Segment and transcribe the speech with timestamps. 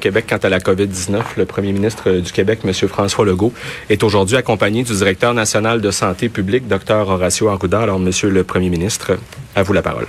[0.00, 1.22] Québec quant à la COVID-19.
[1.36, 2.72] Le premier ministre du Québec, M.
[2.88, 3.52] François Legault,
[3.88, 7.80] est aujourd'hui accompagné du directeur national de santé publique, Dr Horacio Arruda.
[7.80, 9.18] Alors, Monsieur le premier ministre,
[9.54, 10.06] à vous la parole.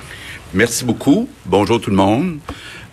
[0.53, 1.27] Merci beaucoup.
[1.45, 2.37] Bonjour tout le monde.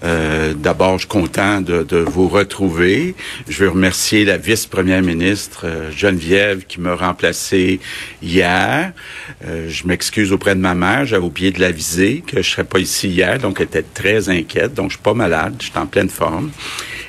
[0.04, 3.14] Euh, D'abord, je suis content de, de, vous retrouver.
[3.48, 7.80] Je veux remercier la vice-première ministre euh, Geneviève qui m'a remplacé
[8.23, 8.93] hier.
[9.46, 11.07] Euh, je m'excuse auprès de ma mère.
[11.07, 14.75] J'avais oublié de l'aviser que je serais pas ici hier, donc elle était très inquiète.
[14.75, 15.55] Donc, je suis pas malade.
[15.61, 16.50] Je suis en pleine forme.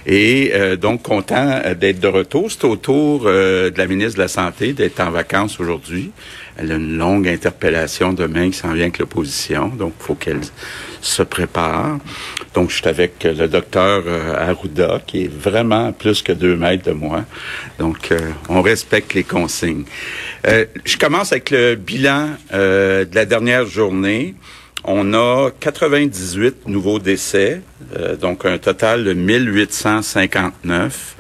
[0.06, 2.52] Et euh, donc, content d'être de retour.
[2.52, 6.12] C'est au tour de la ministre de la Santé d'être en vacances aujourd'hui.
[6.58, 10.42] Elle a une longue interpellation demain qui s'en vient avec l'opposition, donc faut qu'elle
[11.02, 11.98] se prépare.
[12.54, 16.94] Donc, je avec le docteur euh, Arruda, qui est vraiment plus que deux mètres de
[16.94, 17.24] moi.
[17.80, 18.20] Donc, euh,
[18.50, 19.86] on respecte les consignes.
[20.48, 24.36] Euh, je commence avec le bilan de la dernière journée.
[24.86, 27.62] On a 98 nouveaux décès,
[28.20, 31.16] donc un total de 1859.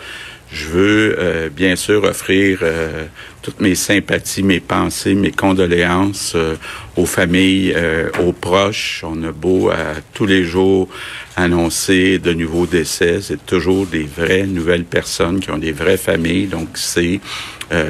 [0.53, 3.05] Je veux euh, bien sûr offrir euh,
[3.41, 6.55] toutes mes sympathies, mes pensées, mes condoléances euh,
[6.95, 7.75] aux familles,
[8.23, 9.03] aux proches.
[9.03, 10.87] On a beau à tous les jours
[11.35, 13.19] annoncer de nouveaux décès.
[13.21, 17.19] C'est toujours des vraies nouvelles personnes qui ont des vraies familles, donc c'est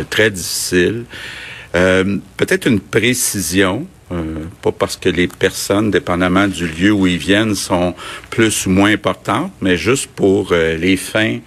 [0.09, 1.03] très difficile.
[1.73, 3.85] Peut-être une précision.
[4.61, 7.93] pas parce que les personnes, dépendamment du lieu où ils viennent, sont
[8.29, 11.39] plus ou moins importantes, mais juste pour les fins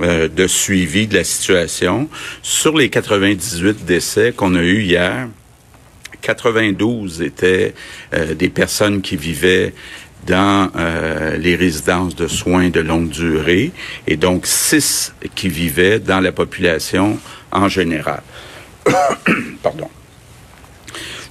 [0.00, 2.08] euh, de suivi de la situation.
[2.42, 5.28] Sur les 98 décès qu'on a eus hier,
[6.20, 7.74] 92 étaient
[8.12, 9.72] euh, des personnes qui vivaient
[10.26, 13.70] dans euh, les résidences de soins de longue durée
[14.08, 17.20] et donc 6 qui vivaient dans la population
[17.52, 18.22] en général.
[19.62, 19.88] Pardon.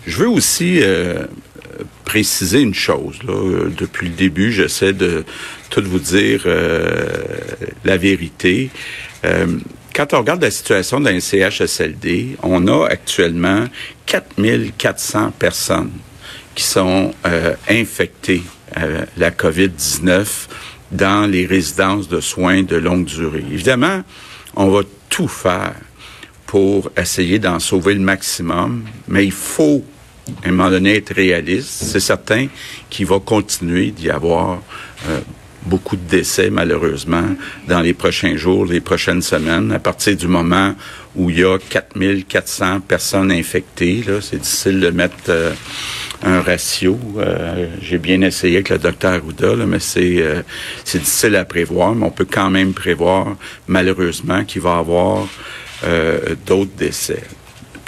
[0.07, 0.81] Je veux aussi
[2.03, 3.17] préciser une chose.
[3.23, 3.69] Là.
[3.77, 5.23] Depuis le début, j'essaie de
[5.69, 7.17] tout vous dire euh,
[7.83, 8.69] la vérité.
[9.25, 9.47] Euh,
[9.93, 13.65] quand on regarde la situation les CHSLD, on a actuellement
[14.05, 15.91] 4400 personnes
[16.55, 18.43] qui sont euh, infectées
[18.75, 18.85] à
[19.17, 20.25] la COVID-19
[20.91, 23.43] dans les résidences de soins de longue durée.
[23.51, 24.03] Évidemment,
[24.55, 25.73] on va tout faire
[26.45, 29.83] pour essayer d'en sauver le maximum, mais il faut
[30.43, 31.69] à un moment donné, être réaliste.
[31.69, 32.47] C'est certain
[32.89, 34.61] qu'il va continuer d'y avoir
[35.09, 35.19] euh,
[35.65, 37.23] beaucoup de décès, malheureusement,
[37.67, 39.71] dans les prochains jours, les prochaines semaines.
[39.71, 40.75] À partir du moment
[41.15, 45.53] où il y a 4400 personnes infectées, là, c'est difficile de mettre euh,
[46.21, 46.97] un ratio.
[47.17, 50.23] Euh, j'ai bien essayé avec le docteur Arruda, mais c'est
[50.85, 53.35] c'est difficile à prévoir, mais on peut quand même prévoir,
[53.67, 55.27] malheureusement, qu'il va y avoir
[56.45, 57.23] d'autres décès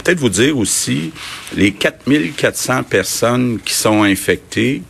[0.05, 1.11] peut-être vous dire aussi,
[1.57, 4.83] les 4400 personnes qui sont infectées,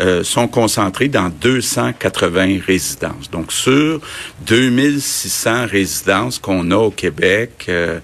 [0.00, 3.30] euh, sont concentrées dans 280 résidences.
[3.30, 4.00] Donc, sur
[4.44, 8.00] 2600 résidences qu'on a au Québec, euh,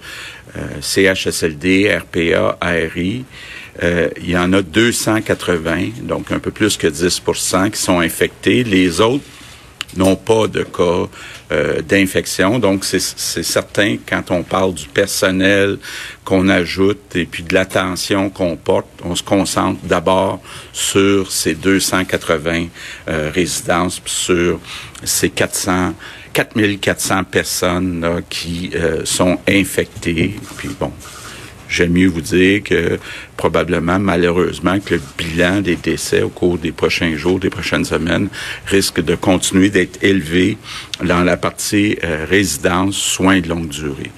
[0.55, 3.25] euh, CHSLD, RPA, ARI,
[3.81, 8.63] il y en a 280, donc un peu plus que 10% qui sont infectés.
[8.63, 9.23] Les autres
[9.97, 11.07] n'ont pas de cas
[11.51, 12.59] euh, d'infection.
[12.59, 12.99] Donc, c'est
[13.43, 15.77] certain, quand on parle du personnel
[16.23, 20.41] qu'on ajoute et puis de l'attention qu'on porte, on se concentre d'abord
[20.71, 22.67] sur ces 280
[23.07, 24.59] euh, résidences, sur
[25.03, 25.93] ces 400
[26.33, 30.35] 4400 personnes là, qui euh, sont infectées.
[30.57, 30.91] Puis bon,
[31.71, 32.99] j'aime mieux vous dire que
[33.37, 38.27] probablement, malheureusement, que le bilan des décès au cours des prochains jours, des prochaines semaines,
[38.67, 40.57] risque de continuer d'être élevé
[41.03, 44.11] dans la partie euh, résidence, soins de longue durée.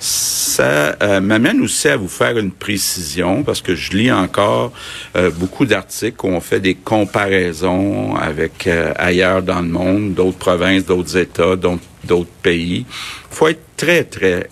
[0.00, 4.72] Ça euh, m'amène aussi à vous faire une précision parce que je lis encore
[5.16, 10.84] euh, beaucoup d'articles où on fait des comparaisons avec ailleurs dans le monde, d'autres provinces,
[10.84, 12.86] d'autres États, d'autres pays.
[13.30, 14.48] Faut être très, très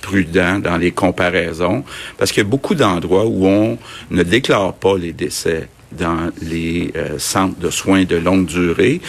[0.00, 1.84] prudent dans les comparaisons
[2.18, 3.78] parce qu'il y a beaucoup d'endroits où on
[4.10, 9.00] ne déclare pas les décès dans les euh, centres de soins de longue durée.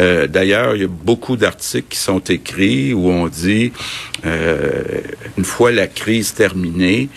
[0.00, 3.72] Euh, d'ailleurs, il y a beaucoup d'articles qui sont écrits où on dit,
[4.26, 4.82] euh,
[5.38, 7.08] une fois la crise terminée,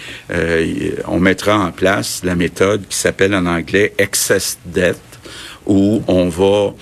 [1.08, 5.00] on mettra en place la méthode qui s'appelle en anglais excess death,
[5.66, 6.74] où on va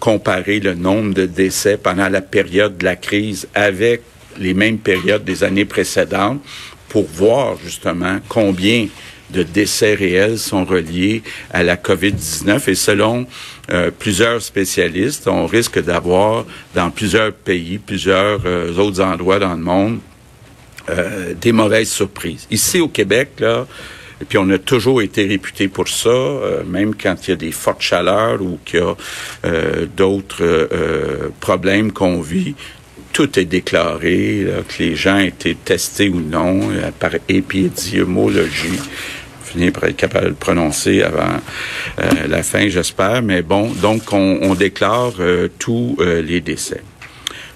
[0.00, 4.02] comparer le nombre de décès pendant la période de la crise avec
[4.38, 6.40] les mêmes périodes des années précédentes
[6.88, 8.88] pour voir justement combien
[9.32, 13.26] de décès réels sont reliés à la COVID-19 et selon
[13.70, 16.44] euh, plusieurs spécialistes, on risque d'avoir
[16.74, 20.00] dans plusieurs pays, plusieurs euh, autres endroits dans le monde,
[20.90, 22.46] euh, des mauvaises surprises.
[22.50, 23.66] Ici au Québec, là,
[24.20, 26.10] Et puis on a toujours été réputé pour ça,
[26.66, 28.94] même quand il y a des fortes chaleurs ou qu'il y a
[29.96, 30.78] d'autres
[31.40, 32.54] problèmes qu'on vit.
[33.12, 36.60] Tout est déclaré, que les gens étaient testés ou non
[36.98, 38.80] par épidémiologie
[39.44, 41.36] finir par être capable de le prononcer avant
[41.98, 43.22] la fin, j'espère.
[43.22, 45.12] Mais bon, donc on, on déclare
[45.58, 46.82] tous les décès.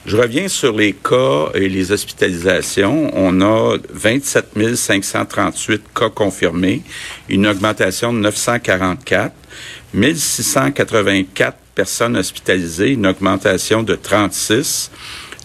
[0.07, 3.11] Je reviens sur les cas et les hospitalisations.
[3.15, 6.83] On a 27 538 cas confirmés,
[7.29, 9.35] une augmentation de 944,
[9.95, 14.93] 1684 personnes hospitalisées, une augmentation de 36,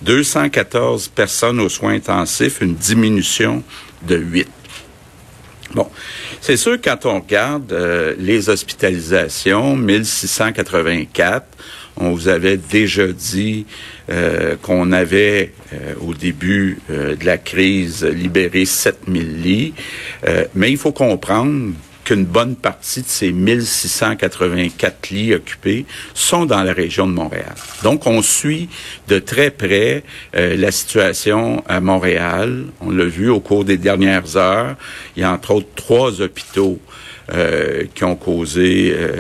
[0.04, 3.64] 214 personnes aux soins intensifs, une diminution
[4.08, 4.48] de 8.
[5.74, 5.88] Bon,
[6.42, 11.46] c'est sûr quand on regarde euh, les hospitalisations, 1684,
[11.98, 13.66] on vous avait déjà dit
[14.10, 19.74] euh, qu'on avait euh, au début euh, de la crise libéré 7000 lits,
[20.56, 26.74] mais il faut comprendre qu'une bonne partie de ces 1684 lits occupés sont dans la
[26.74, 27.56] région de Montréal.
[27.84, 28.70] Donc, on suit
[29.08, 30.04] de très près
[30.34, 32.66] la situation à Montréal.
[32.82, 34.76] On l'a vu au cours des dernières heures.
[35.16, 36.80] Il y a entre autres trois hôpitaux
[37.34, 39.14] euh, qui ont causé euh,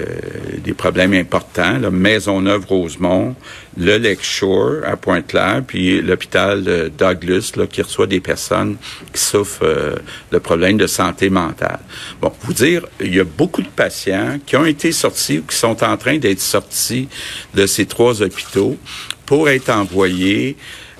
[0.63, 1.77] des problèmes importants.
[1.77, 3.35] La Maisonneuve-Rosemont,
[3.77, 8.75] le Lakeshore à Pointe-Claire, puis l'hôpital Douglas là, qui reçoit des personnes
[9.13, 9.95] qui souffrent euh,
[10.31, 11.79] de problèmes de santé mentale.
[12.19, 15.55] Bon, vous dire, il y a beaucoup de patients qui ont été sortis ou qui
[15.55, 17.07] sont en train d'être sortis
[17.53, 18.77] de ces trois hôpitaux
[19.25, 20.57] pour être envoyés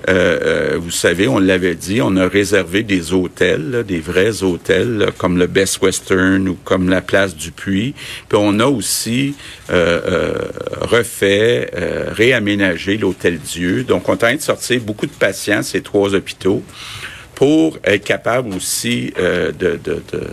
[0.08, 5.08] euh, euh, vous savez, on l'avait dit, on a réservé des hôtels, des vrais hôtels,
[5.18, 7.94] comme le Best Western ou comme la Place du Puy.
[8.28, 9.34] Puis on a aussi
[9.70, 10.36] euh,
[10.80, 11.70] refait,
[12.08, 13.84] réaménagé l'Hôtel Dieu.
[13.84, 16.62] Donc, on train de sortir beaucoup de patients, ces trois hôpitaux,
[17.34, 19.52] pour être capable aussi de,
[19.82, 20.26] de, de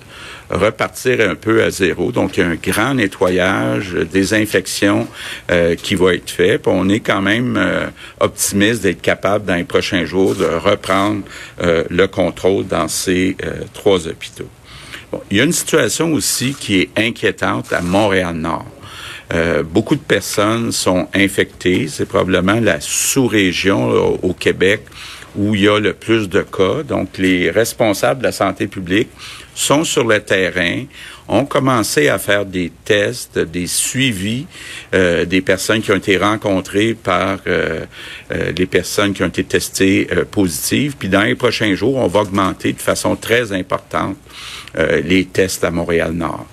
[0.50, 2.12] repartir un peu à zéro.
[2.12, 5.08] Donc, il y a un grand nettoyage, désinfection
[5.52, 6.58] euh, qui va être fait.
[6.58, 7.88] Puis on est quand même euh,
[8.20, 11.22] optimiste d'être capable dans les prochains jours de reprendre
[11.62, 13.36] euh, le contrôle dans ces
[13.74, 14.50] trois hôpitaux.
[15.32, 18.66] Il y a une situation aussi qui est inquiétante à Montréal-Nord.
[19.66, 21.88] beaucoup de personnes sont infectées.
[21.88, 23.90] C'est probablement la sous-région
[24.22, 24.82] au Québec
[25.36, 26.84] où il y a le plus de cas.
[26.84, 29.10] Donc, les responsables de la santé publique
[29.54, 30.86] sont sur le terrain,
[31.28, 34.48] ont commencé à faire des tests, des suivis
[34.94, 37.86] euh, des personnes qui ont été rencontrées par euh,
[38.32, 40.96] euh, les personnes qui ont été testées positives.
[40.98, 44.18] Puis dans les prochains jours, on va augmenter de façon très importante
[45.04, 46.46] les tests à Montréal-Nord.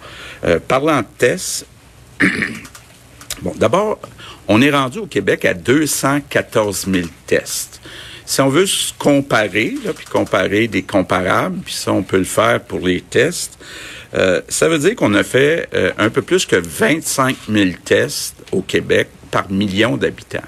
[0.66, 1.66] parlant de tests,
[3.42, 4.00] bon, d'abord,
[4.48, 7.80] on est rendu au Québec à 214 000 tests.
[8.26, 12.24] Si on veut se comparer, là, puis comparer des comparables, puis ça, on peut le
[12.24, 13.56] faire pour les tests,
[14.14, 18.34] euh, ça veut dire qu'on a fait euh, un peu plus que 25 000 tests
[18.50, 20.40] au Québec par million d'habitants.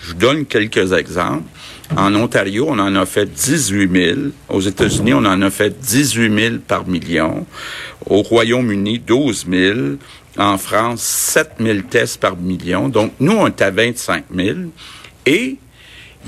[0.00, 1.48] Je vous donne quelques exemples.
[1.96, 4.18] En Ontario, on en a fait 18 000.
[4.48, 7.46] Aux États-Unis, on en a fait 18 000 par million.
[8.06, 9.78] Au Royaume-Uni, 12 000.
[10.38, 12.88] En France, 7 000 tests par million.
[12.88, 14.58] Donc, nous, on est à 25 000.
[15.26, 15.56] Et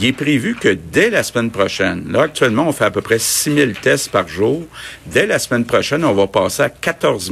[0.01, 3.19] il est prévu que dès la semaine prochaine, là actuellement on fait à peu près
[3.19, 4.63] 6 000 tests par jour,
[5.07, 7.31] dès la semaine prochaine on va passer à 14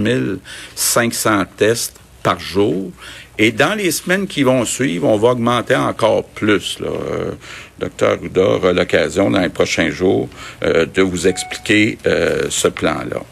[0.75, 2.91] 500 tests par jour.
[3.39, 6.79] Et dans les semaines qui vont suivre, on va augmenter encore plus.
[6.81, 6.89] Là.
[6.89, 7.33] Euh,
[7.79, 10.29] docteur Ruda aura l'occasion dans les prochains jours
[10.63, 13.23] euh, de vous expliquer euh, ce plan-là.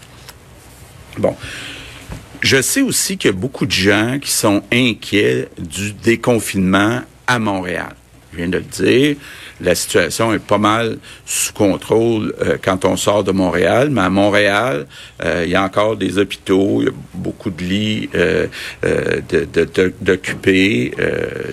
[1.18, 1.36] Bon.
[2.40, 7.38] Je sais aussi qu'il y a beaucoup de gens qui sont inquiets du déconfinement à
[7.38, 7.96] Montréal
[8.36, 9.16] je viens de le dire,
[9.60, 14.10] la situation est pas mal sous contrôle euh, quand on sort de Montréal, mais à
[14.10, 14.86] Montréal,
[15.24, 18.46] euh, il y a encore des hôpitaux, il y a beaucoup de lits euh,
[20.02, 20.92] d'occupés,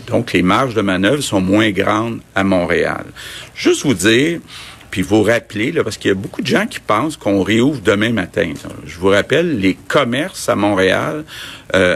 [0.08, 3.06] donc les marges de manœuvre sont moins grandes à Montréal.
[3.56, 4.40] Juste vous dire,
[4.92, 7.82] puis vous rappeler, là, parce qu'il y a beaucoup de gens qui pensent qu'on réouvre
[7.82, 8.54] demain matin.
[8.86, 11.24] Je vous rappelle, les commerces à Montréal,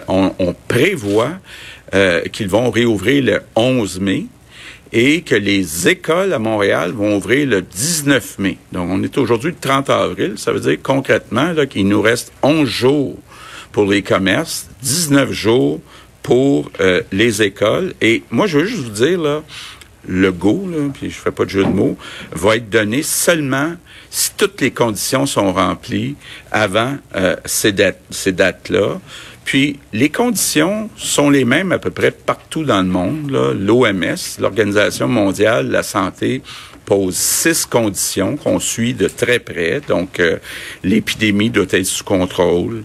[0.07, 1.33] on, on, prévoit
[2.31, 4.25] qu'ils vont réouvrir le 11 mai
[4.93, 8.57] et que les écoles à Montréal vont ouvrir le 19 mai.
[8.71, 10.33] Donc, on est aujourd'hui le 30 avril.
[10.37, 13.17] Ça veut dire concrètement qu'il nous reste 11 jours
[13.71, 15.81] pour les commerces, 19 jours
[16.23, 17.93] pour euh, les écoles.
[18.01, 19.43] Et moi, je veux juste vous dire, là,
[20.07, 21.97] le go, puis je fais pas de jeu de mots,
[22.31, 23.73] va être donné seulement
[24.09, 26.15] si toutes les conditions sont remplies
[26.51, 28.99] avant euh, ces dates-là.
[29.47, 33.31] Puis les conditions sont les mêmes à peu près partout dans le monde.
[33.31, 36.41] L'OMS, l'Organisation mondiale de la santé,
[36.85, 39.79] pose six conditions qu'on suit de très près.
[39.87, 40.37] Donc, euh,
[40.83, 42.83] l'épidémie doit être sous contrôle.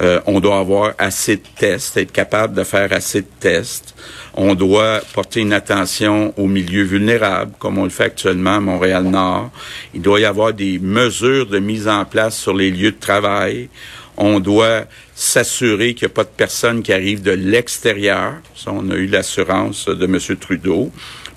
[0.00, 3.96] Euh, on doit avoir assez de tests, être capable de faire assez de tests.
[4.34, 9.50] On doit porter une attention aux milieux vulnérables, comme on le fait actuellement à Montréal-Nord.
[9.94, 13.68] Il doit y avoir des mesures de mise en place sur les lieux de travail.
[14.16, 18.34] On doit s'assurer qu'il n'y a pas de personnes qui arrivent de l'extérieur.
[18.56, 20.18] Ça, on a eu l'assurance de M.
[20.36, 20.90] Trudeau.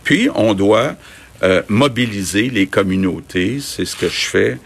[0.03, 0.95] Puis, on doit
[1.43, 3.59] euh, mobiliser les communautés.
[3.61, 4.57] C'est ce que je fais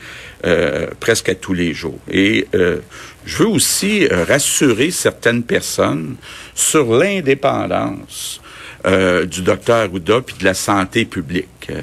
[0.45, 1.99] euh, presque à tous les jours.
[2.09, 2.77] Et euh,
[3.25, 6.15] je veux aussi rassurer certaines personnes
[6.55, 8.39] sur l'indépendance
[8.87, 11.47] euh, du docteur Arruda puis de la santé publique.
[11.69, 11.81] Euh,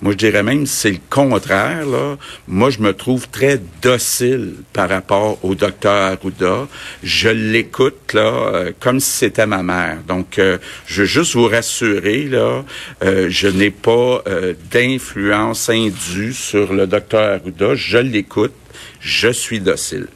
[0.00, 1.84] moi, je dirais même c'est le contraire.
[1.84, 2.16] Là.
[2.46, 6.68] Moi, je me trouve très docile par rapport au docteur Arruda.
[7.02, 9.98] Je l'écoute là euh, comme si c'était ma mère.
[10.06, 10.40] Donc,
[10.86, 12.64] je veux juste vous rassurer là,
[13.02, 14.22] je n'ai pas
[14.70, 17.74] d'influence indue sur le docteur Arruda.
[17.74, 18.54] Je l'écoute.
[19.00, 20.06] Je suis docile.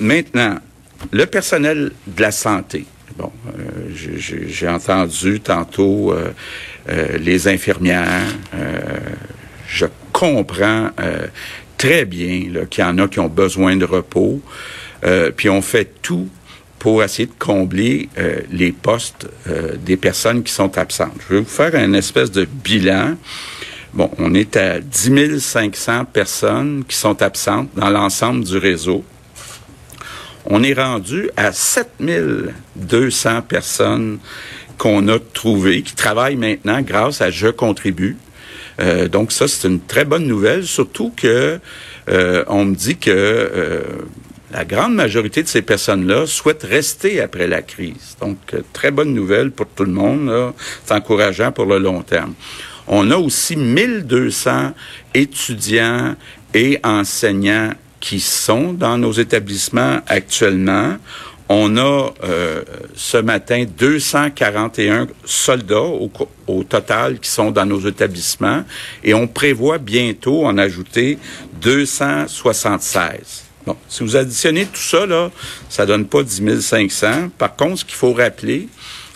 [0.00, 0.58] maintenant,
[1.12, 2.84] le personnel de la santé.
[3.18, 4.12] Bon, euh,
[4.46, 6.30] j'ai entendu tantôt euh,
[6.88, 8.28] euh, les infirmières.
[9.66, 10.90] je comprends
[11.76, 14.40] très bien qu'il y en a qui ont besoin de repos.
[15.36, 16.28] puis on fait tout
[16.78, 18.08] pour essayer de combler
[18.50, 19.28] les postes
[19.84, 21.18] des personnes qui sont absentes.
[21.28, 23.16] Je vais vous faire un espèce de bilan.
[23.94, 29.04] Bon, on est à 10 500 personnes qui sont absentes dans l'ensemble du réseau
[30.48, 34.18] on est rendu à 7200 personnes
[34.78, 38.16] qu'on a trouvées, qui travaillent maintenant grâce à Je contribue.
[38.80, 41.58] Euh, donc ça, c'est une très bonne nouvelle, surtout que
[42.08, 43.82] euh, on me dit que euh,
[44.50, 48.16] la grande majorité de ces personnes-là souhaitent rester après la crise.
[48.20, 48.38] Donc,
[48.72, 50.54] très bonne nouvelle pour tout le monde.
[50.84, 52.32] C'est encourageant pour le long terme.
[52.86, 54.72] On a aussi 1200
[55.12, 56.16] étudiants
[56.54, 60.96] et enseignants qui sont dans nos établissements actuellement.
[61.50, 62.62] On a euh,
[62.94, 66.10] ce matin 241 soldats au,
[66.46, 68.64] au, total qui sont dans nos établissements
[69.02, 71.18] et on prévoit bientôt en ajouter
[71.62, 73.44] 276.
[73.66, 75.30] Bon, si vous additionnez tout ça, là,
[75.68, 77.30] ça donne pas 10 500.
[77.36, 78.68] Par contre, ce qu'il faut rappeler,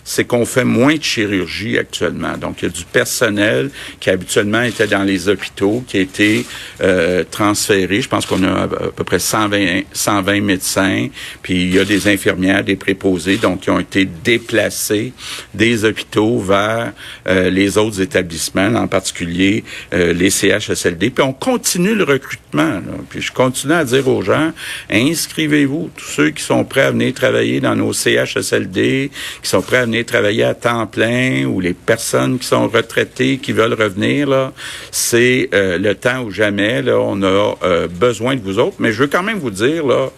[0.04, 2.36] c'est qu'on fait moins de chirurgie actuellement.
[2.36, 6.46] Donc, il y a du personnel qui habituellement était dans les hôpitaux, qui a été
[6.80, 8.00] euh, transféré.
[8.00, 11.08] Je pense qu'on a à peu près 120, 120 médecins,
[11.42, 15.12] puis il y a des infirmières, des préposés, donc qui ont été déplacés
[15.54, 16.92] des hôpitaux vers
[17.28, 21.10] euh, les autres établissements, en particulier euh, les CHSLD.
[21.10, 22.80] Puis on continue le recrutement.
[23.08, 24.52] Puis je continue à dire aux gens,
[24.90, 29.10] inscrivez-vous, tous ceux qui sont prêts à venir travailler dans nos CHSLD,
[29.42, 33.52] qui sont prêts à travailler à temps plein ou les personnes qui sont retraitées qui
[33.52, 34.52] veulent revenir là,
[34.90, 38.76] c'est euh, le temps ou jamais là, on a euh, besoin de vous autres.
[38.78, 40.10] Mais je veux quand même vous dire là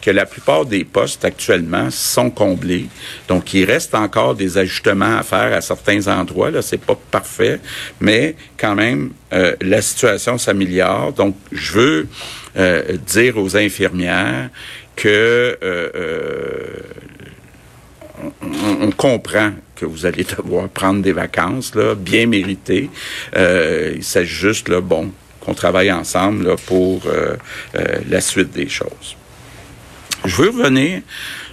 [0.00, 2.86] que la plupart des postes actuellement sont comblés.
[3.26, 6.52] Donc, il reste encore des ajustements à faire à certains endroits.
[6.52, 7.58] Là, c'est pas parfait,
[8.00, 11.12] mais quand même, euh, la situation s'améliore.
[11.12, 12.08] Donc, je veux
[13.06, 14.48] dire aux infirmières
[14.96, 15.58] que
[18.80, 22.90] on, comprend que vous allez devoir prendre des vacances, bien méritées.
[23.36, 27.36] Euh, il s'agit juste, bon, qu'on travaille ensemble pour euh,
[27.76, 29.16] euh, la suite des choses.
[30.24, 31.02] Je veux revenir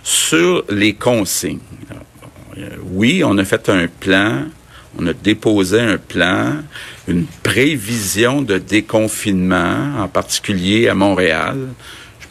[0.03, 1.59] sur les consignes.
[2.91, 4.45] Oui, on a fait un plan,
[4.99, 6.57] on a déposé un plan,
[7.07, 11.57] une prévision de déconfinement, en particulier à Montréal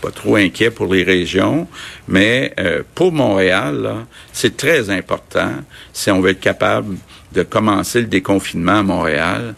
[0.02, 1.68] pas trop inquiet pour les régions,
[2.08, 5.52] mais euh, pour Montréal, c'est très important
[5.92, 6.96] si on veut être capable
[7.32, 9.54] de commencer le déconfinement à Montréal.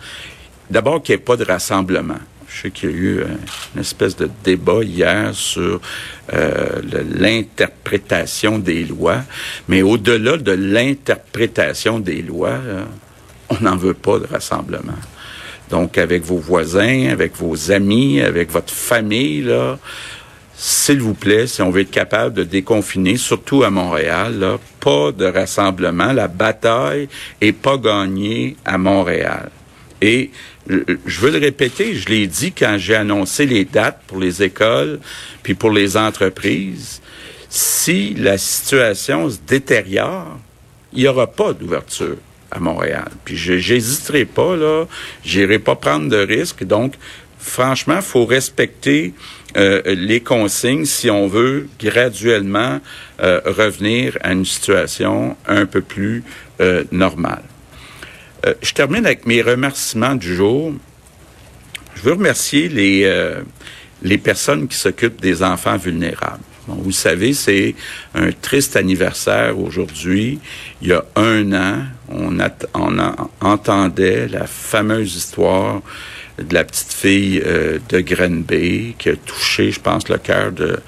[0.70, 2.20] D'abord qu'il n'y ait pas de rassemblement.
[2.46, 3.26] Je sais qu'il y a eu euh,
[3.74, 5.80] une espèce de débat hier sur
[6.34, 6.82] euh,
[7.18, 9.22] l'interprétation des lois,
[9.66, 12.58] mais au-delà de l'interprétation des lois,
[13.48, 15.00] on n'en veut pas de rassemblement.
[15.70, 19.78] Donc, avec vos voisins, avec vos amis, avec votre famille, là,
[20.56, 25.25] s'il vous plaît, si on veut être capable de déconfiner, surtout à Montréal, pas de
[25.25, 26.12] rassemblement.
[26.12, 27.08] La bataille
[27.40, 29.50] est pas gagnée à Montréal.
[30.00, 30.30] Et
[30.68, 35.00] je veux le répéter, je l'ai dit quand j'ai annoncé les dates pour les écoles
[35.42, 37.00] puis pour les entreprises.
[37.49, 40.38] Si la situation se détériore,
[40.92, 42.16] il n'y aura pas d'ouverture
[42.50, 43.11] à Montréal.
[43.25, 44.87] Puis j'hésiterai pas là,
[45.25, 46.64] j'irai pas prendre de risques.
[46.64, 46.94] Donc,
[47.38, 49.14] franchement, faut respecter
[49.56, 52.80] les consignes si on veut graduellement
[53.18, 56.25] revenir à une situation un peu plus
[56.90, 57.42] normale.
[58.62, 60.73] je termine avec mes remerciements du jour.
[61.94, 63.34] Je veux remercier les,
[64.02, 67.75] les personnes qui s'occupent des enfants vulnérables vous savez, c'est
[68.14, 70.38] un triste anniversaire aujourd'hui.
[70.80, 72.38] Il y a un an, on,
[73.40, 75.82] entendait la fameuse histoire
[76.38, 80.78] de la petite fille euh, de Grenby qui a touché, je pense, le cœur de,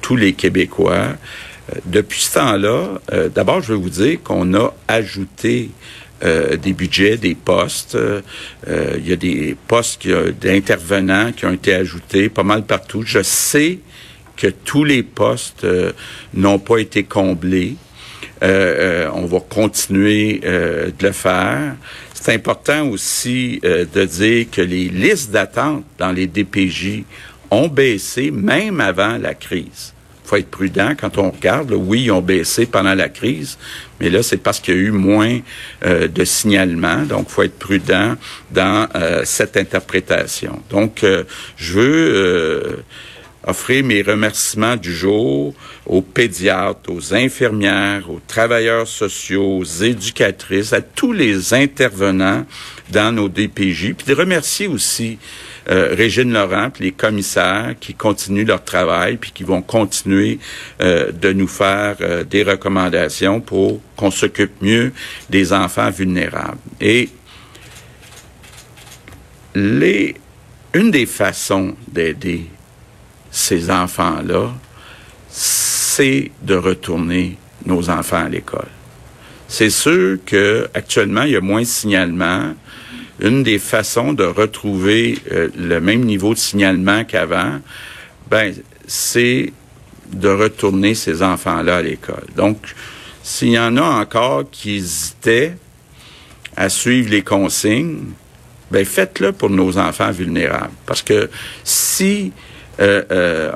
[0.00, 0.94] tous les Québécois.
[0.94, 5.70] Euh, depuis ce temps-là, euh, d'abord, je veux vous dire qu'on a ajouté
[6.20, 7.96] des budgets, des postes.
[8.66, 13.04] il y a des postes d'intervenants qui ont été ajoutés pas mal partout.
[13.06, 13.78] Je sais
[14.36, 15.64] que tous les postes
[16.34, 17.76] n'ont pas été comblés.
[18.42, 21.76] On va continuer de le faire.
[22.20, 27.04] C'est important aussi de dire que les listes d'attente dans les DPJ
[27.50, 29.94] ont baissé même avant la crise.
[30.24, 31.72] Faut être prudent quand on regarde.
[31.72, 33.56] oui, ils ont baissé pendant la crise,
[33.98, 35.38] mais là, c'est parce qu'il y a eu moins
[35.82, 37.04] de signalements.
[37.04, 38.16] Donc, faut être prudent
[38.50, 38.88] dans
[39.24, 40.60] cette interprétation.
[40.70, 41.06] Donc,
[41.56, 42.84] je veux
[43.48, 45.54] offrir mes remerciements du jour
[45.86, 52.44] aux pédiatres, aux infirmières, aux travailleurs sociaux, aux éducatrices, à tous les intervenants
[52.90, 55.18] dans nos DPJ, puis de remercier aussi
[55.70, 60.38] euh, Régine Laurent, puis les commissaires qui continuent leur travail, puis qui vont continuer
[60.82, 64.92] euh, de nous faire euh, des recommandations pour qu'on s'occupe mieux
[65.30, 66.58] des enfants vulnérables.
[66.80, 67.08] Et
[69.54, 70.14] les,
[70.74, 72.46] une des façons d'aider
[73.30, 74.52] ces enfants-là,
[75.30, 78.68] c'est de retourner nos enfants à l'école.
[79.48, 82.54] C'est sûr que actuellement il y a moins de signalement.
[83.20, 87.58] Une des façons de retrouver euh, le même niveau de signalement qu'avant,
[88.30, 88.54] ben
[88.86, 89.52] c'est
[90.12, 92.26] de retourner ces enfants-là à l'école.
[92.36, 92.58] Donc,
[93.22, 95.56] s'il y en a encore qui hésitaient
[96.56, 98.04] à suivre les consignes,
[98.70, 100.72] ben faites-le pour nos enfants vulnérables.
[100.86, 101.28] Parce que
[101.64, 102.32] si
[102.80, 103.52] euh, euh,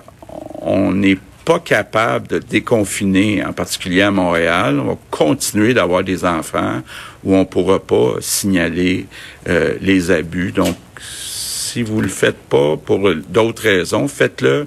[0.60, 4.78] on n'est pas capable de déconfiner, en particulier à Montréal.
[4.80, 6.82] On va continuer d'avoir des enfants
[7.24, 9.06] où on pourra pas signaler
[9.48, 10.52] euh, les abus.
[10.52, 14.66] Donc, si vous le faites pas pour d'autres raisons, faites-le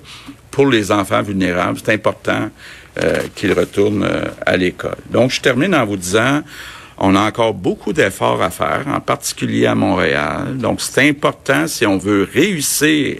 [0.51, 1.79] pour les enfants vulnérables.
[1.83, 2.49] C'est important
[3.35, 4.07] qu'ils retournent
[4.45, 4.95] à l'école.
[5.09, 6.41] Donc, je termine en vous disant,
[6.97, 10.55] on a encore beaucoup d'efforts à faire, en particulier à Montréal.
[10.55, 13.17] Donc, c'est important si on veut réussir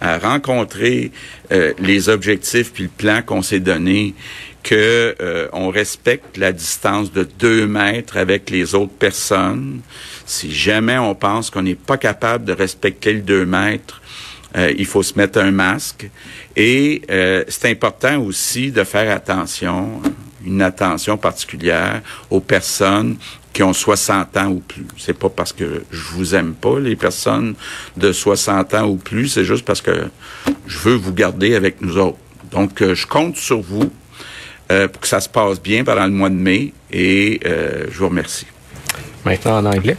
[0.00, 1.10] à rencontrer
[1.52, 4.14] euh, les objectifs puis le plan qu'on s'est donné,
[4.62, 9.80] que euh, on respecte la distance de deux mètres avec les autres personnes.
[10.24, 14.02] Si jamais on pense qu'on n'est pas capable de respecter le deux mètres,
[14.56, 16.08] euh, il faut se mettre un masque.
[16.56, 17.02] Et
[17.48, 20.00] c'est important aussi de faire attention,
[20.44, 23.16] une attention particulière aux personnes
[23.56, 24.84] qui ont 60 ans ou plus.
[24.98, 27.54] C'est pas parce que je vous aime pas, les personnes
[27.96, 30.08] de 60 ans ou plus, c'est juste parce que
[30.66, 32.18] je veux vous garder avec nous autres.
[32.50, 33.90] Donc, euh, je compte sur vous
[34.70, 37.98] euh, pour que ça se passe bien pendant le mois de mai et euh, je
[37.98, 38.46] vous remercie.
[39.24, 39.96] Maintenant en anglais.